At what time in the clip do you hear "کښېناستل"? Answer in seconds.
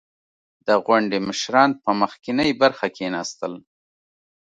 2.95-3.53